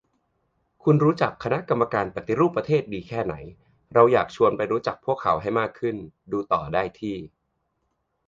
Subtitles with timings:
[0.83, 3.35] คุณรู้จัก คณะกรรมการปฏิรูปประเทศ ดีแค่ไหน?
[3.93, 5.95] เราอยากชวนไปรู้จักพวกเขาให้มากขึ้น
[6.31, 7.17] ดูต่อได้ที่